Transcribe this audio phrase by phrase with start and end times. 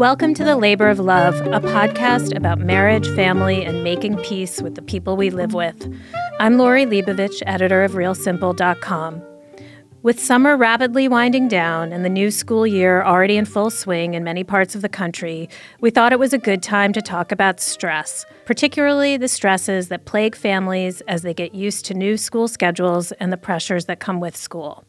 [0.00, 4.74] Welcome to The Labor of Love, a podcast about marriage, family, and making peace with
[4.74, 5.94] the people we live with.
[6.38, 9.22] I'm Lori Leibovich, editor of RealSimple.com.
[10.02, 14.24] With summer rapidly winding down and the new school year already in full swing in
[14.24, 15.50] many parts of the country,
[15.82, 20.06] we thought it was a good time to talk about stress, particularly the stresses that
[20.06, 24.18] plague families as they get used to new school schedules and the pressures that come
[24.18, 24.86] with school.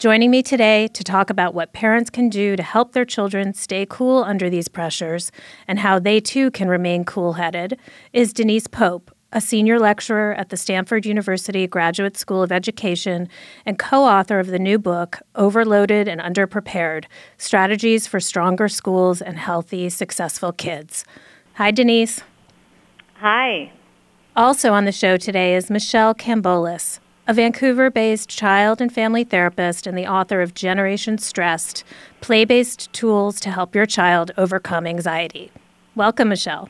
[0.00, 3.84] Joining me today to talk about what parents can do to help their children stay
[3.84, 5.30] cool under these pressures
[5.68, 7.78] and how they too can remain cool headed
[8.14, 13.28] is Denise Pope, a senior lecturer at the Stanford University Graduate School of Education
[13.66, 17.04] and co author of the new book, Overloaded and Underprepared
[17.36, 21.04] Strategies for Stronger Schools and Healthy, Successful Kids.
[21.56, 22.22] Hi, Denise.
[23.16, 23.70] Hi.
[24.34, 29.86] Also on the show today is Michelle Kambolis, a Vancouver based child and family therapist
[29.86, 31.84] and the author of Generation Stressed
[32.20, 35.50] Play Based Tools to Help Your Child Overcome Anxiety.
[35.94, 36.68] Welcome, Michelle.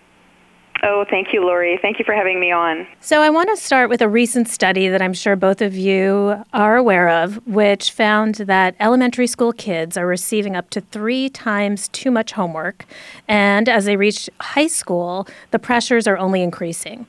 [0.83, 1.79] Oh, thank you, Lori.
[1.83, 2.87] Thank you for having me on.
[3.01, 6.43] So, I want to start with a recent study that I'm sure both of you
[6.55, 11.89] are aware of, which found that elementary school kids are receiving up to three times
[11.89, 12.87] too much homework.
[13.29, 17.07] And as they reach high school, the pressures are only increasing.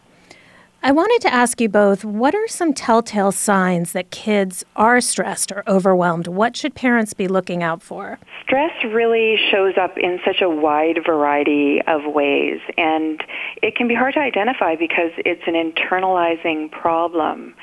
[0.84, 5.52] I wanted to ask you both what are some telltale signs that kids are stressed
[5.52, 6.26] or overwhelmed?
[6.26, 8.18] What should parents be looking out for?
[8.42, 13.24] Stress really shows up in such a wide variety of ways, and
[13.62, 17.54] it can be hard to identify because it's an internalizing problem.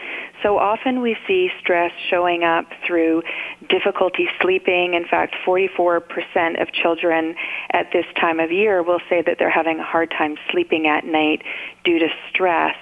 [0.40, 3.24] So often we see stress showing up through
[3.68, 4.94] difficulty sleeping.
[4.94, 7.34] In fact, 44% of children
[7.72, 11.04] at this time of year will say that they're having a hard time sleeping at
[11.04, 11.42] night
[11.82, 12.76] due to stress.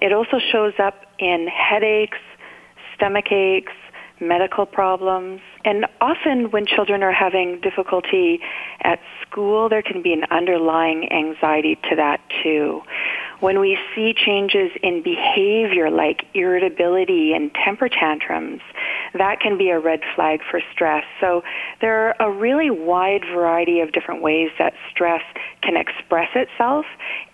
[0.00, 2.18] It also shows up in headaches,
[2.94, 3.72] stomach aches,
[4.20, 5.40] medical problems.
[5.64, 8.40] And often when children are having difficulty
[8.80, 12.82] at school, there can be an underlying anxiety to that too.
[13.40, 18.60] When we see changes in behavior like irritability and temper tantrums,
[19.14, 21.04] that can be a red flag for stress.
[21.20, 21.42] So
[21.80, 25.22] there are a really wide variety of different ways that stress
[25.62, 26.84] can express itself,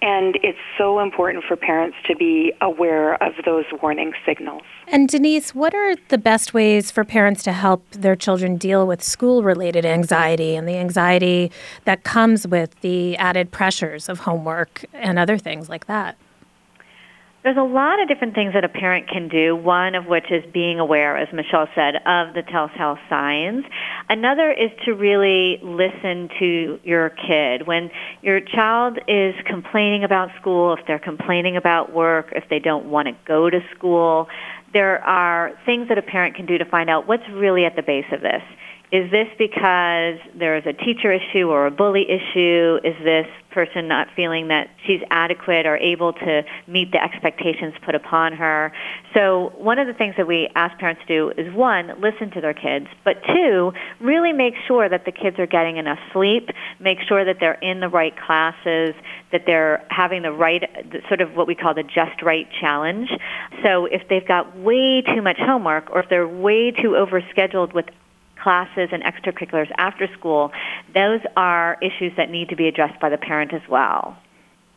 [0.02, 4.62] and it's so important for parents to be aware of those warning signals.
[4.86, 9.02] And Denise, what are the best ways for parents to help their children deal with
[9.02, 11.50] school related anxiety and the anxiety
[11.84, 16.16] that comes with the added pressures of homework and other things like that?
[17.42, 20.44] There's a lot of different things that a parent can do, one of which is
[20.52, 23.64] being aware, as Michelle said, of the telltale signs.
[24.10, 27.66] Another is to really listen to your kid.
[27.66, 27.90] When
[28.20, 33.08] your child is complaining about school, if they're complaining about work, if they don't want
[33.08, 34.28] to go to school,
[34.74, 37.82] there are things that a parent can do to find out what's really at the
[37.82, 38.42] base of this.
[38.92, 42.80] Is this because there is a teacher issue or a bully issue?
[42.82, 47.94] Is this person not feeling that she's adequate or able to meet the expectations put
[47.94, 48.72] upon her?
[49.14, 52.40] So one of the things that we ask parents to do is one, listen to
[52.40, 56.50] their kids, but two, really make sure that the kids are getting enough sleep,
[56.80, 58.96] make sure that they're in the right classes,
[59.30, 60.64] that they're having the right,
[61.06, 63.08] sort of what we call the just right challenge.
[63.62, 67.86] So if they've got way too much homework or if they're way too overscheduled with
[68.42, 70.52] classes and extracurriculars after school,
[70.94, 74.16] those are issues that need to be addressed by the parent as well.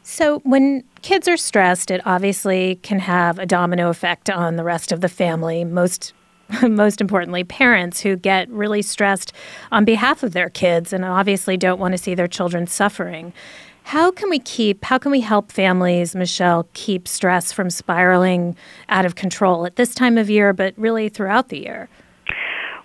[0.06, 4.92] So, when kids are stressed, it obviously can have a domino effect on the rest
[4.92, 5.64] of the family.
[5.64, 6.14] Most
[6.70, 9.34] most importantly, parents who get really stressed
[9.72, 13.34] on behalf of their kids and obviously don't want to see their children suffering.
[13.84, 18.56] How can we keep, how can we help families, Michelle, keep stress from spiraling
[18.88, 21.90] out of control at this time of year, but really throughout the year?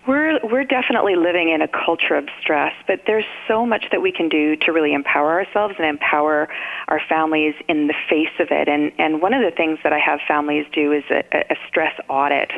[0.09, 4.11] We're we're definitely living in a culture of stress, but there's so much that we
[4.11, 6.49] can do to really empower ourselves and empower
[6.89, 8.69] our families in the face of it.
[8.69, 11.93] And and one of the things that I have families do is a, a stress
[12.09, 12.51] audit.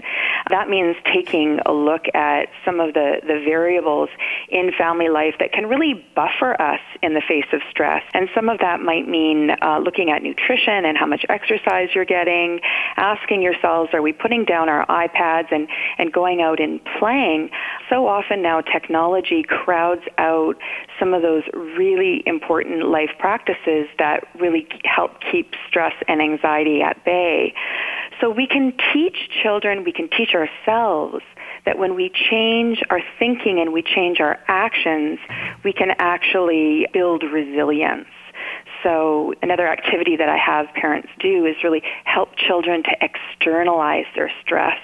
[0.50, 4.08] That means taking a look at some of the the variables
[4.48, 8.02] in family life that can really buffer us in the face of stress.
[8.14, 12.04] And some of that might mean uh, looking at nutrition and how much exercise you're
[12.04, 12.60] getting,
[12.96, 15.68] asking yourselves, are we putting down our iPads and
[15.98, 17.50] and going out and playing?
[17.90, 20.54] so often now technology crowds out
[20.98, 27.04] some of those really important life practices that really help keep stress and anxiety at
[27.04, 27.52] bay.
[28.20, 31.24] So we can teach children, we can teach ourselves
[31.64, 35.18] that when we change our thinking and we change our actions,
[35.64, 38.08] we can actually build resilience.
[38.82, 44.30] So another activity that I have parents do is really help children to externalize their
[44.42, 44.78] stress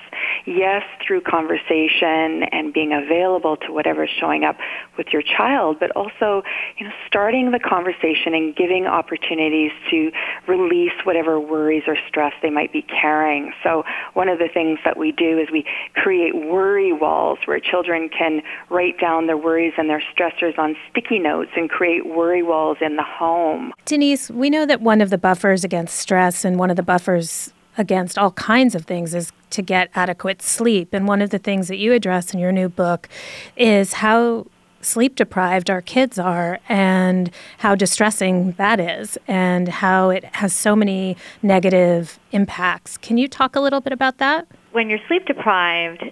[0.46, 4.56] yes, through conversation and being available to whatever's showing up
[4.96, 6.42] with your child, but also,
[6.78, 10.10] you know, starting the conversation and giving opportunities to
[10.46, 13.52] release whatever worries or stress they might be carrying.
[13.62, 13.84] So
[14.14, 15.64] one of the things that we do is we
[15.94, 21.18] create worry walls where children can write down their worries and their stressors on sticky
[21.18, 23.72] notes and create worry walls in the home.
[23.84, 27.52] Denise, we know that one of the buffers against stress and one of the buffers
[27.78, 30.92] against all kinds of things is to get adequate sleep.
[30.92, 33.08] And one of the things that you address in your new book
[33.56, 34.46] is how
[34.80, 40.76] sleep deprived our kids are and how distressing that is and how it has so
[40.76, 42.96] many negative impacts.
[42.96, 44.46] Can you talk a little bit about that?
[44.72, 46.04] When you're sleep deprived,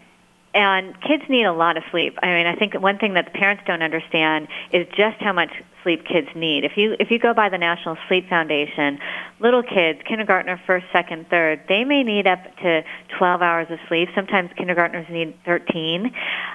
[0.55, 2.17] and kids need a lot of sleep.
[2.23, 5.51] I mean, I think one thing that the parents don't understand is just how much
[5.83, 6.65] sleep kids need.
[6.65, 8.99] If you if you go by the National Sleep Foundation,
[9.41, 12.83] little kids, kindergartner, first, second, third, they may need up to
[13.19, 14.09] 12 hours of sleep.
[14.15, 16.13] Sometimes kindergartners need 13.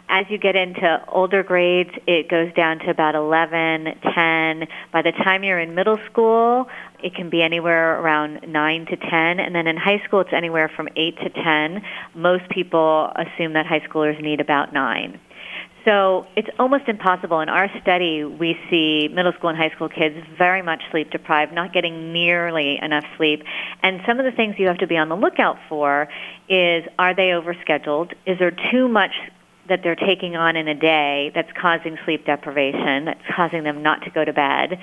[0.09, 4.67] As you get into older grades, it goes down to about 11, 10.
[4.91, 6.67] By the time you're in middle school,
[7.03, 10.71] it can be anywhere around 9 to 10 and then in high school it's anywhere
[10.75, 11.81] from 8 to 10.
[12.15, 15.19] Most people assume that high schoolers need about 9.
[15.85, 17.39] So it's almost impossible.
[17.39, 21.53] In our study, we see middle school and high school kids very much sleep deprived,
[21.53, 23.43] not getting nearly enough sleep.
[23.81, 26.07] And some of the things you have to be on the lookout for
[26.49, 28.13] is are they overscheduled?
[28.25, 29.11] Is there too much
[29.69, 34.03] that they're taking on in a day that's causing sleep deprivation, that's causing them not
[34.03, 34.79] to go to bed?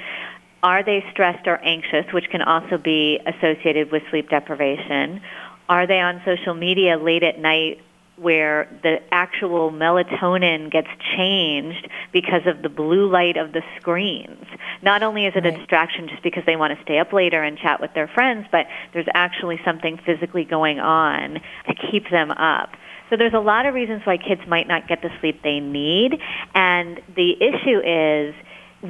[0.66, 5.20] Are they stressed or anxious, which can also be associated with sleep deprivation?
[5.68, 7.78] Are they on social media late at night
[8.16, 14.46] where the actual melatonin gets changed because of the blue light of the screens.
[14.82, 15.54] Not only is it right.
[15.54, 18.46] a distraction just because they want to stay up later and chat with their friends,
[18.50, 21.34] but there's actually something physically going on
[21.69, 22.70] to keep them up.
[23.10, 26.19] So there's a lot of reasons why kids might not get the sleep they need,
[26.54, 28.34] and the issue is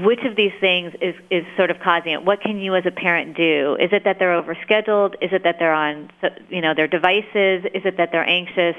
[0.04, 2.25] which of these things is, is sort of causing it?
[2.25, 3.76] What can you as a parent do?
[3.81, 5.14] Is it that they're overscheduled?
[5.22, 6.10] Is it that they're on
[6.48, 7.64] you know their devices?
[7.75, 8.76] Is it that they're anxious?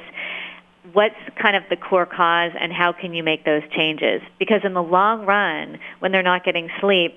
[0.93, 4.21] What's kind of the core cause and how can you make those changes?
[4.39, 7.15] Because in the long run, when they're not getting sleep,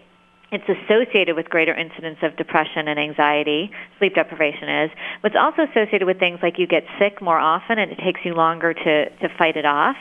[0.53, 4.91] it's associated with greater incidence of depression and anxiety, sleep deprivation is,
[5.23, 8.35] it's also associated with things like you get sick more often and it takes you
[8.35, 9.97] longer to, to fight it off.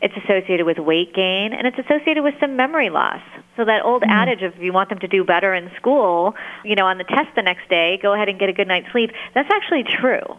[0.00, 3.22] It's associated with weight gain and it's associated with some memory loss.
[3.56, 4.10] So that old mm-hmm.
[4.10, 6.34] adage of if you want them to do better in school,
[6.64, 8.90] you know, on the test the next day, go ahead and get a good night's
[8.92, 10.36] sleep, that's actually true.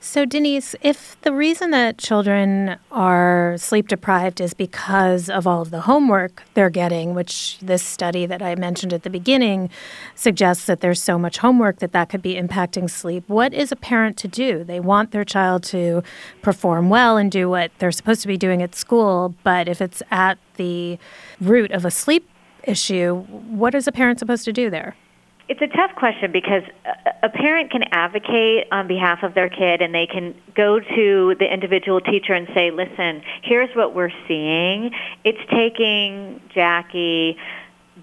[0.00, 5.70] So, Denise, if the reason that children are sleep deprived is because of all of
[5.70, 9.70] the homework they're getting, which this study that I mentioned at the beginning
[10.14, 13.76] suggests that there's so much homework that that could be impacting sleep, what is a
[13.76, 14.62] parent to do?
[14.62, 16.04] They want their child to
[16.42, 20.00] perform well and do what they're supposed to be doing at school, but if it's
[20.12, 20.96] at the
[21.40, 22.28] root of a sleep
[22.62, 24.94] issue, what is a parent supposed to do there?
[25.48, 26.62] It's a tough question because
[27.22, 31.50] a parent can advocate on behalf of their kid and they can go to the
[31.50, 34.90] individual teacher and say, listen, here's what we're seeing.
[35.24, 37.38] It's taking Jackie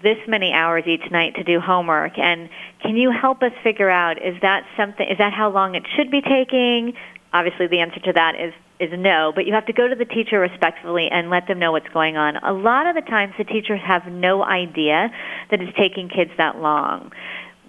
[0.02, 2.50] this many hours each night to do homework and
[2.82, 6.12] can you help us figure out is that something is that how long it should
[6.12, 6.94] be taking
[7.36, 10.06] obviously the answer to that is is no, but you have to go to the
[10.06, 12.36] teacher respectfully and let them know what's going on.
[12.36, 15.10] A lot of the times the teachers have no idea
[15.50, 17.12] that it's taking kids that long.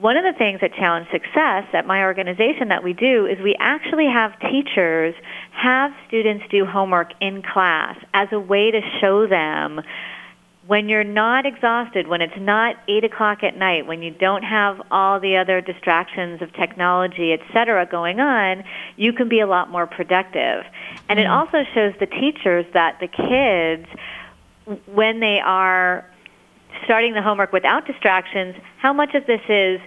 [0.01, 3.57] One of the things at Challenge Success at my organization that we do is we
[3.59, 5.15] actually have teachers
[5.53, 9.81] have students do homework in class as a way to show them
[10.67, 14.81] when you're not exhausted, when it's not 8 o'clock at night, when you don't have
[14.91, 18.65] all the other distractions of technology, et cetera, going on,
[18.97, 20.65] you can be a lot more productive.
[21.09, 21.33] And it mm-hmm.
[21.33, 23.87] also shows the teachers that the kids,
[24.87, 26.05] when they are
[26.85, 29.81] starting the homework without distractions, how much of this is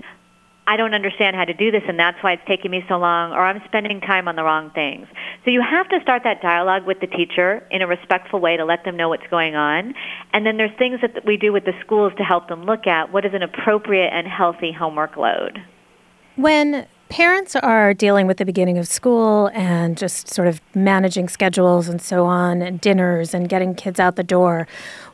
[0.70, 3.32] I don't understand how to do this and that's why it's taking me so long
[3.32, 5.08] or I'm spending time on the wrong things.
[5.44, 8.66] So you have to start that dialogue with the teacher in a respectful way to
[8.66, 9.96] let them know what's going on.
[10.32, 13.12] And then there's things that we do with the schools to help them look at
[13.12, 15.58] what is an appropriate and healthy homework load.
[16.36, 21.90] When parents are dealing with the beginning of school and just sort of managing schedules
[21.90, 24.68] and so on, and dinners and getting kids out the door.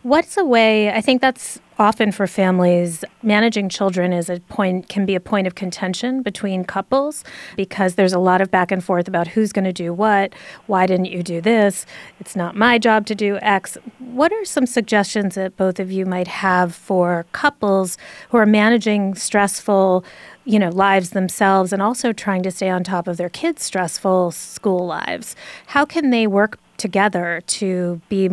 [0.06, 0.92] What's a way?
[0.92, 5.48] I think that's often for families managing children is a point can be a point
[5.48, 7.24] of contention between couples
[7.56, 10.32] because there's a lot of back and forth about who's going to do what
[10.68, 11.86] why didn't you do this
[12.22, 16.06] it's not my job to do x what are some suggestions that both of you
[16.06, 17.98] might have for couples
[18.30, 20.06] who are managing stressful
[20.48, 24.30] you know, lives themselves and also trying to stay on top of their kids' stressful
[24.30, 25.36] school lives.
[25.66, 28.30] How can they work together to be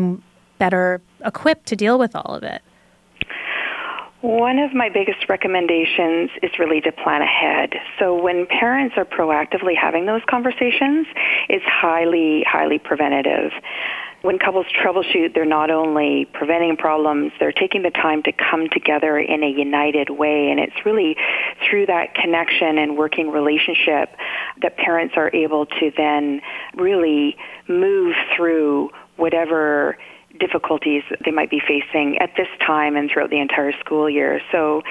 [0.63, 2.63] better equipped to deal with all of it?
[4.23, 7.75] One of my biggest recommendations is really to plan ahead.
[7.99, 11.09] So when parents are proactively having those conversations,
[11.49, 13.51] it's highly, highly preventative.
[14.23, 19.19] When couples troubleshoot, they're not only preventing problems, they're taking the time to come together
[19.19, 20.53] in a united way.
[20.53, 21.17] And it's really
[21.69, 24.15] through that connection and working relationship
[24.63, 26.43] that parents are able to then
[26.77, 27.37] really
[27.67, 29.99] move through whatever
[30.39, 34.41] difficulties they might be facing at this time and throughout the entire school year.
[34.51, 34.83] So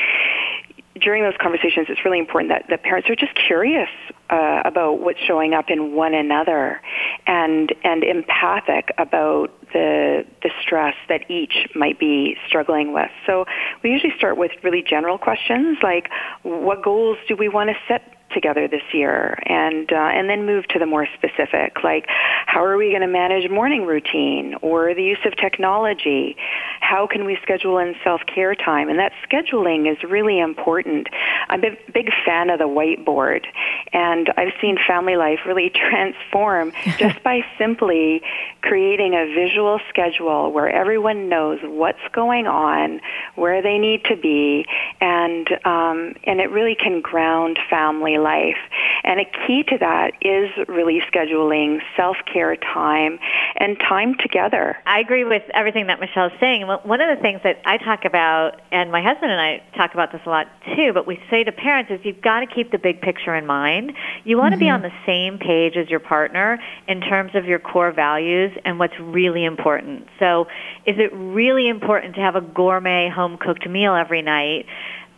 [0.99, 3.89] during those conversations, it's really important that the parents are just curious
[4.29, 6.81] uh, about what's showing up in one another,
[7.25, 13.09] and and empathic about the the stress that each might be struggling with.
[13.25, 13.45] So
[13.83, 16.09] we usually start with really general questions like,
[16.43, 20.67] what goals do we want to set together this year and uh, and then move
[20.69, 22.05] to the more specific like
[22.45, 26.35] how are we going to manage morning routine or the use of technology?
[26.79, 28.89] How can we schedule in self-care time?
[28.89, 31.07] And that scheduling is really important.
[31.49, 33.45] I'm a big fan of the whiteboard
[33.93, 38.21] and i've seen family life really transform just by simply
[38.61, 42.99] creating a visual schedule where everyone knows what's going on
[43.35, 44.65] where they need to be
[45.01, 48.57] and um, and it really can ground family life.
[49.03, 53.19] And a key to that is really scheduling self-care time
[53.57, 54.77] and time together.
[54.85, 56.67] I agree with everything that Michelle is saying.
[56.67, 60.11] One of the things that I talk about, and my husband and I talk about
[60.11, 62.77] this a lot too, but we say to parents is you've got to keep the
[62.77, 63.93] big picture in mind.
[64.23, 64.59] You want mm-hmm.
[64.59, 68.51] to be on the same page as your partner in terms of your core values
[68.65, 70.07] and what's really important.
[70.19, 70.47] So
[70.85, 74.65] is it really important to have a gourmet home cooked meal every night?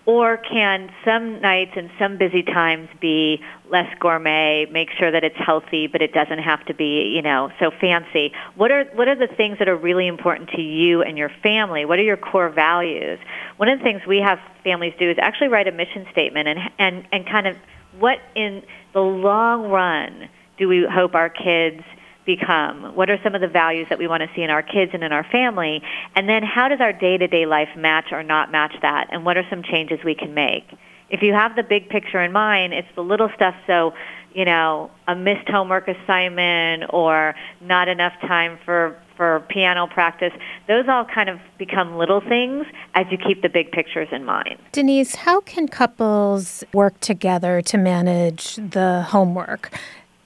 [0.05, 3.39] Or can some nights and some busy times be
[3.71, 7.51] less gourmet, make sure that it's healthy, but it doesn't have to be, you know,
[7.57, 8.33] so fancy?
[8.55, 11.85] What are what are the things that are really important to you and your family?
[11.85, 13.17] What are your core values?
[13.55, 16.59] One of the things we have families do is actually write a mission statement and
[16.77, 17.55] and and kind of
[17.97, 18.61] what in
[18.93, 21.81] the long run do we hope our kids
[22.25, 22.95] become?
[22.95, 25.03] What are some of the values that we want to see in our kids and
[25.03, 25.81] in our family?
[26.15, 29.07] And then how does our day to day life match or not match that?
[29.11, 30.65] And what are some changes we can make?
[31.09, 33.55] If you have the big picture in mind, it's the little stuff.
[33.67, 33.93] So,
[34.33, 40.33] you know, a missed homework assignment or not enough time for for piano practice,
[40.67, 42.65] those all kind of become little things
[42.95, 44.57] as you keep the big pictures in mind.
[44.71, 49.71] Denise, how can couples work together to manage the homework?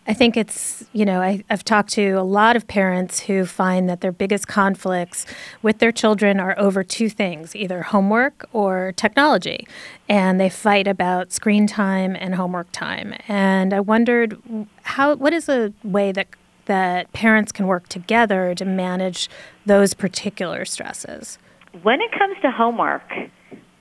[0.10, 3.90] I think it's, you know, I, have talked to a lot of parents who find
[3.90, 5.26] that their biggest conflicts
[5.62, 9.68] with their children are over two things either homework or technology.
[10.08, 13.16] And they fight about screen time and homework time.
[13.28, 14.42] And I wondered
[14.84, 16.28] how, what is a way that,
[16.68, 19.30] that parents can work together to manage
[19.66, 21.38] those particular stresses?
[21.84, 23.12] When it comes to homework,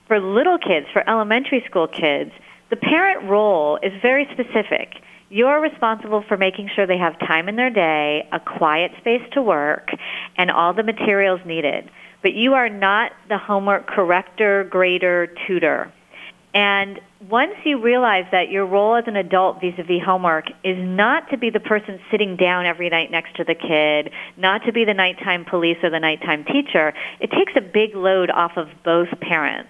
[0.07, 2.31] for little kids, for elementary school kids,
[2.69, 7.55] the parent role is very specific you're responsible for making sure they have time in
[7.55, 9.89] their day, a quiet space to work,
[10.37, 11.89] and all the materials needed.
[12.21, 15.91] But you are not the homework corrector, grader, tutor.
[16.53, 21.37] And once you realize that your role as an adult vis-a-vis homework is not to
[21.37, 24.93] be the person sitting down every night next to the kid, not to be the
[24.93, 29.69] nighttime police or the nighttime teacher, it takes a big load off of both parents.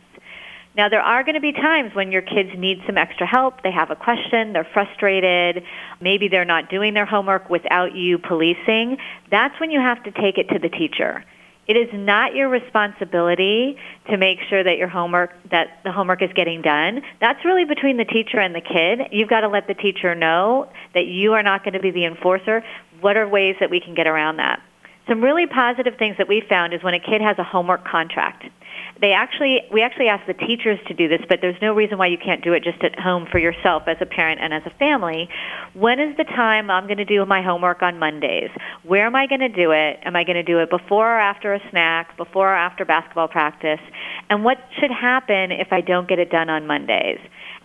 [0.77, 3.63] Now, there are going to be times when your kids need some extra help.
[3.63, 5.63] They have a question, they're frustrated,
[5.99, 8.97] maybe they're not doing their homework without you policing.
[9.31, 11.25] That's when you have to take it to the teacher.
[11.67, 13.75] It is not your responsibility
[14.11, 17.01] to make sure that your homework that the homework is getting done.
[17.19, 19.09] That's really between the teacher and the kid.
[19.11, 22.05] You've got to let the teacher know that you are not going to be the
[22.05, 22.63] enforcer.
[23.01, 24.61] What are ways that we can get around that?
[25.09, 28.45] Some really positive things that we found is when a kid has a homework contract
[29.01, 32.07] they actually we actually ask the teachers to do this, but there's no reason why
[32.07, 34.71] you can't do it just at home for yourself as a parent and as a
[34.77, 35.29] family.
[35.73, 38.49] When is the time I'm going to do my homework on Mondays?
[38.83, 39.99] Where am I going to do it?
[40.03, 43.27] Am I going to do it before or after a snack, before or after basketball
[43.27, 43.79] practice?
[44.29, 47.19] And what should happen if I don't get it done on Mondays?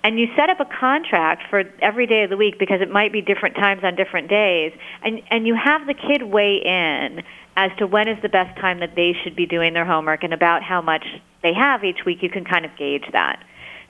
[0.05, 3.12] and you set up a contract for every day of the week because it might
[3.12, 4.73] be different times on different days
[5.03, 7.23] and and you have the kid weigh in
[7.56, 10.32] as to when is the best time that they should be doing their homework and
[10.32, 11.04] about how much
[11.42, 13.44] they have each week, you can kind of gauge that.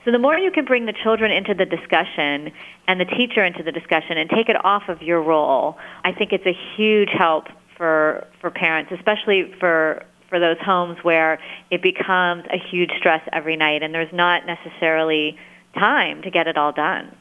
[0.04, 2.52] So the more you can bring the children into the discussion
[2.88, 6.32] and the teacher into the discussion and take it off of your role, I think
[6.32, 11.38] it's a huge help for for parents, especially for for those homes where
[11.70, 15.36] it becomes a huge stress every night and there's not necessarily
[15.78, 17.14] time to get it all done.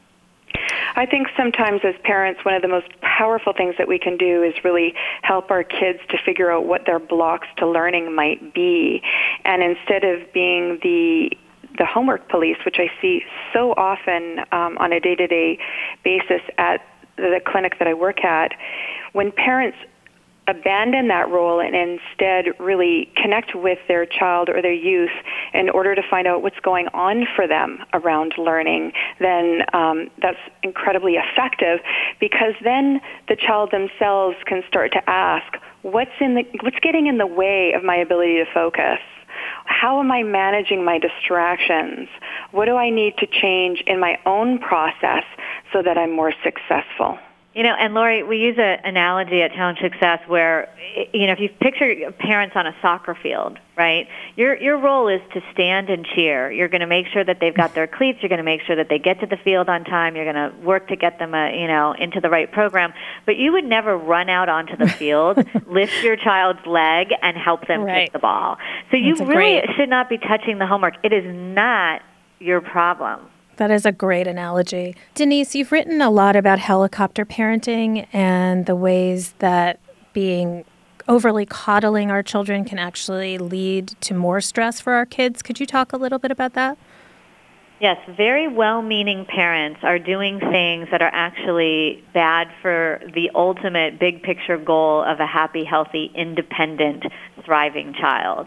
[0.94, 4.42] I think sometimes as parents, one of the most powerful things that we can do
[4.42, 9.02] is really help our kids to figure out what their blocks to learning might be.
[9.44, 11.30] And instead of being the
[11.78, 13.22] the homework police, which I see
[13.54, 15.58] so often um, on a day-to-day
[16.04, 18.52] basis at the clinic that I work at,
[19.12, 19.78] when parents
[20.48, 25.10] abandon that role and instead really connect with their child or their youth
[25.54, 30.38] in order to find out what's going on for them around learning, then um, that's
[30.62, 31.78] incredibly effective
[32.18, 37.18] because then the child themselves can start to ask, what's in the what's getting in
[37.18, 38.98] the way of my ability to focus?
[39.64, 42.08] How am I managing my distractions?
[42.50, 45.24] What do I need to change in my own process
[45.72, 47.18] so that I'm more successful?
[47.54, 50.74] You know, and Lori, we use an analogy at Challenge Success where,
[51.12, 54.08] you know, if you picture parents on a soccer field, right?
[54.36, 56.50] Your your role is to stand and cheer.
[56.50, 58.20] You're going to make sure that they've got their cleats.
[58.22, 60.16] You're going to make sure that they get to the field on time.
[60.16, 62.94] You're going to work to get them, uh, you know, into the right program.
[63.26, 67.66] But you would never run out onto the field, lift your child's leg, and help
[67.66, 68.04] them right.
[68.04, 68.56] kick the ball.
[68.90, 69.64] So you really great...
[69.76, 70.94] should not be touching the homework.
[71.02, 72.00] It is not
[72.38, 73.28] your problem.
[73.56, 74.96] That is a great analogy.
[75.14, 79.78] Denise, you've written a lot about helicopter parenting and the ways that
[80.12, 80.64] being
[81.08, 85.42] overly coddling our children can actually lead to more stress for our kids.
[85.42, 86.78] Could you talk a little bit about that?
[87.80, 93.98] Yes, very well meaning parents are doing things that are actually bad for the ultimate
[93.98, 97.04] big picture goal of a happy, healthy, independent,
[97.44, 98.46] thriving child.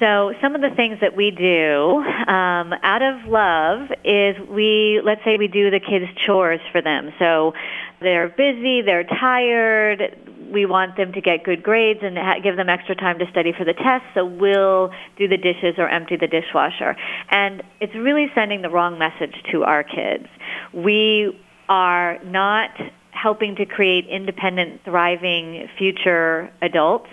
[0.00, 1.98] So some of the things that we do
[2.30, 7.12] um, out of love is we, let's say we do the kids' chores for them.
[7.18, 7.52] So
[8.00, 10.16] they're busy, they're tired,
[10.52, 13.52] we want them to get good grades and ha- give them extra time to study
[13.56, 16.96] for the test, so we'll do the dishes or empty the dishwasher.
[17.30, 20.26] And it's really sending the wrong message to our kids.
[20.72, 21.38] We
[21.68, 22.70] are not
[23.10, 27.10] helping to create independent, thriving future adults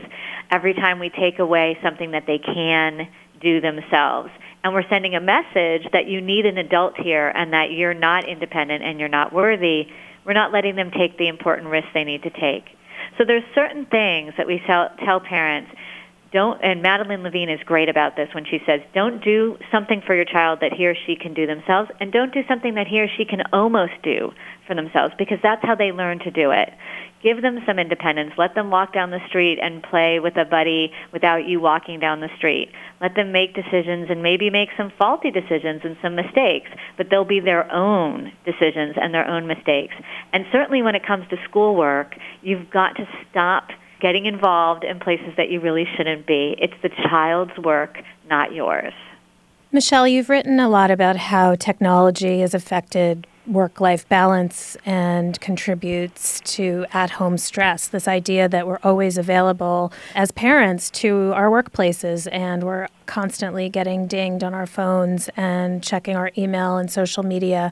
[0.52, 3.08] every time we take away something that they can
[3.42, 4.30] do themselves.
[4.64, 8.28] And we're sending a message that you need an adult here and that you're not
[8.28, 9.88] independent and you're not worthy.
[10.26, 12.66] We're not letting them take the important risks they need to take.
[13.18, 15.72] So there's certain things that we tell, tell parents
[16.36, 20.14] don't and Madeline Levine is great about this when she says don't do something for
[20.14, 23.00] your child that he or she can do themselves and don't do something that he
[23.00, 24.32] or she can almost do
[24.68, 26.70] for themselves because that's how they learn to do it
[27.26, 28.34] give them some independence.
[28.38, 32.20] Let them walk down the street and play with a buddy without you walking down
[32.20, 32.70] the street.
[33.02, 37.26] Let them make decisions and maybe make some faulty decisions and some mistakes, but they'll
[37.26, 39.96] be their own decisions and their own mistakes.
[40.34, 43.70] And certainly when it comes to schoolwork, you've got to stop
[44.02, 46.56] getting involved in places that you really shouldn't be.
[46.60, 48.94] It's the child's work, not yours.
[49.72, 56.40] Michelle, you've written a lot about how technology has affected work life balance and contributes
[56.42, 57.88] to at home stress.
[57.88, 64.08] This idea that we're always available as parents to our workplaces and we're constantly getting
[64.08, 67.72] dinged on our phones and checking our email and social media.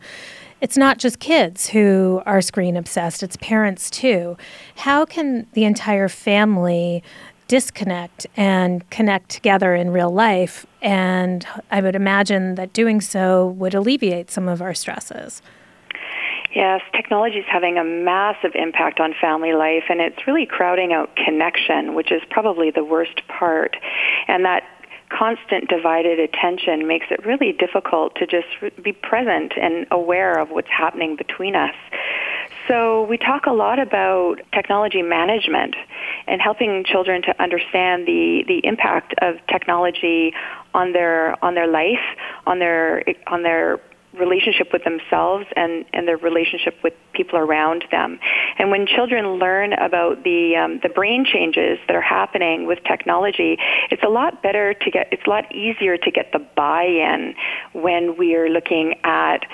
[0.64, 4.38] It's not just kids who are screen obsessed, it's parents too.
[4.78, 7.04] How can the entire family
[7.50, 10.66] disconnect and connect together in real life?
[10.82, 15.42] And I would imagine that doing so would alleviate some of our stresses.
[16.56, 21.14] Yes, technology is having a massive impact on family life, and it's really crowding out
[21.18, 23.76] connection, which is probably the worst part.
[24.30, 24.64] And that
[25.18, 28.48] constant divided attention makes it really difficult to just
[28.82, 31.76] be present and aware of what's happening between us.
[32.68, 35.76] So we talk a lot about technology management
[36.28, 40.34] and helping children to understand the, the impact of technology
[40.74, 42.04] on their on their life,
[42.48, 43.80] on their on their
[44.18, 48.20] relationship with themselves and, and their relationship with people around them.
[48.58, 53.58] And when children learn about the um, the brain changes that are happening with technology,
[53.92, 57.36] it's a lot better to get it's a lot easier to get the buy-in
[57.74, 59.46] when we are looking at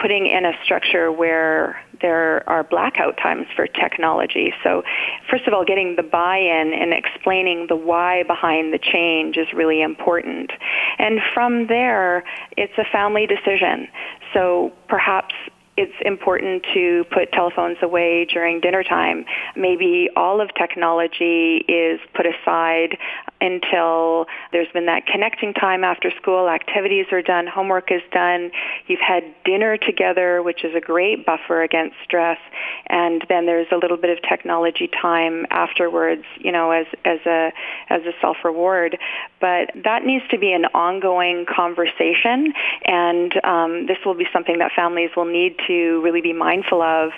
[0.00, 4.52] putting in a structure where there are blackout times for technology.
[4.64, 4.82] So,
[5.30, 9.46] first of all, getting the buy in and explaining the why behind the change is
[9.52, 10.50] really important.
[10.98, 12.24] And from there,
[12.56, 13.88] it's a family decision.
[14.32, 15.34] So, perhaps
[15.76, 19.24] it's important to put telephones away during dinner time.
[19.56, 22.98] Maybe all of technology is put aside
[23.40, 28.50] until there's been that connecting time after school, activities are done, homework is done,
[28.86, 32.38] you've had dinner together, which is a great buffer against stress,
[32.86, 37.52] and then there's a little bit of technology time afterwards, you know, as as a
[37.88, 38.98] as a self-reward.
[39.40, 42.52] But that needs to be an ongoing conversation,
[42.84, 47.10] and um, this will be something that families will need to really be mindful of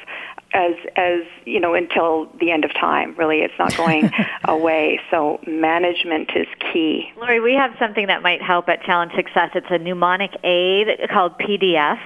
[0.54, 3.40] as as you know until the end of time really.
[3.40, 4.10] It's not going
[4.44, 5.00] away.
[5.10, 7.12] So management is key.
[7.16, 9.50] Lori we have something that might help at challenge success.
[9.54, 12.00] It's a mnemonic aid called pdf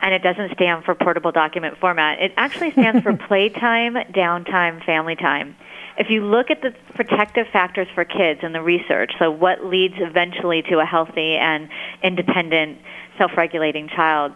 [0.00, 2.20] and it doesn't stand for portable document format.
[2.20, 5.56] It actually stands for playtime downtime family time.
[5.96, 9.94] If you look at the protective factors for kids in the research so what leads
[9.98, 11.68] eventually to a healthy and
[12.02, 12.78] independent
[13.16, 14.32] self-regulating child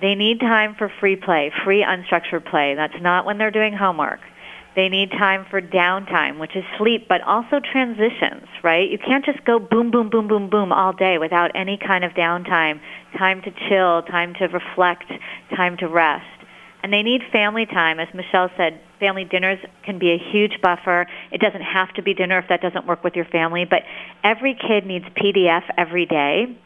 [0.00, 2.74] they need time for free play, free unstructured play.
[2.74, 4.20] That's not when they're doing homework.
[4.76, 8.88] They need time for downtime, which is sleep, but also transitions, right?
[8.88, 12.12] You can't just go boom, boom, boom, boom, boom all day without any kind of
[12.12, 12.80] downtime,
[13.18, 15.10] time to chill, time to reflect,
[15.56, 16.24] time to rest.
[16.82, 17.98] And they need family time.
[17.98, 21.06] As Michelle said, family dinners can be a huge buffer.
[21.32, 23.82] It doesn't have to be dinner if that doesn't work with your family, but
[24.22, 26.56] every kid needs PDF every day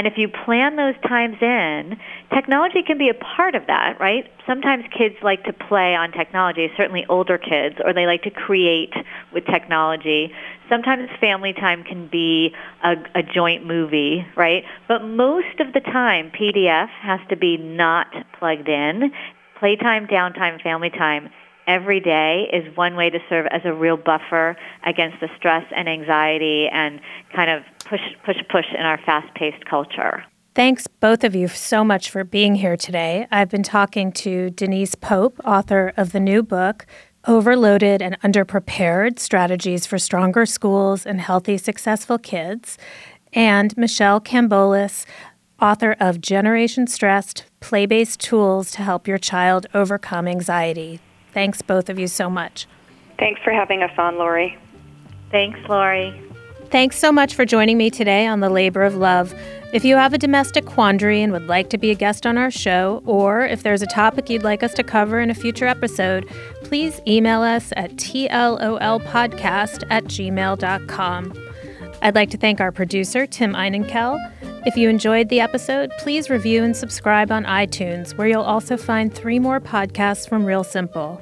[0.00, 2.00] and if you plan those times in,
[2.34, 4.24] technology can be a part of that, right?
[4.46, 8.94] Sometimes kids like to play on technology, certainly older kids, or they like to create
[9.30, 10.32] with technology.
[10.70, 14.64] Sometimes family time can be a, a joint movie, right?
[14.88, 18.06] But most of the time, PDF has to be not
[18.38, 19.12] plugged in.
[19.58, 21.28] Playtime, downtime, family time
[21.66, 25.88] every day is one way to serve as a real buffer against the stress and
[25.88, 27.00] anxiety and
[27.34, 30.24] kind of push, push, push in our fast paced culture.
[30.54, 33.28] Thanks, both of you, so much for being here today.
[33.30, 36.86] I've been talking to Denise Pope, author of the new book,
[37.28, 42.78] Overloaded and Underprepared Strategies for Stronger Schools and Healthy, Successful Kids,
[43.32, 45.06] and Michelle Kambolis,
[45.60, 51.00] author of Generation Stressed Play Based Tools to Help Your Child Overcome Anxiety.
[51.32, 52.66] Thanks, both of you, so much.
[53.18, 54.58] Thanks for having us on, Lori.
[55.30, 56.14] Thanks, Lori.
[56.70, 59.34] Thanks so much for joining me today on The Labor of Love.
[59.72, 62.50] If you have a domestic quandary and would like to be a guest on our
[62.50, 66.28] show, or if there's a topic you'd like us to cover in a future episode,
[66.64, 71.32] please email us at tlolpodcast at gmail.com.
[72.02, 74.18] I'd like to thank our producer, Tim Einenkel.
[74.66, 79.12] If you enjoyed the episode, please review and subscribe on iTunes, where you'll also find
[79.12, 81.20] three more podcasts from Real Simple.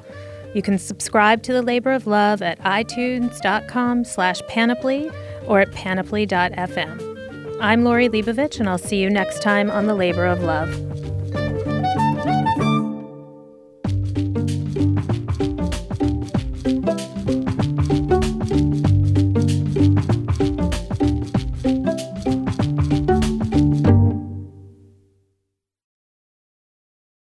[0.53, 5.09] You can subscribe to The Labor of Love at itunes.com slash panoply
[5.47, 7.57] or at panoply.fm.
[7.61, 10.98] I'm Lori Leibovich, and I'll see you next time on The Labor of Love.